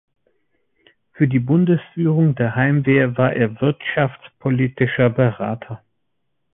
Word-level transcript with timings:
Für 1.13 1.27
die 1.27 1.37
Bundesführung 1.37 2.33
der 2.33 2.55
Heimwehr 2.55 3.17
war 3.17 3.33
er 3.35 3.61
wirtschaftspolitischer 3.61 5.11
Berater. 5.11 5.83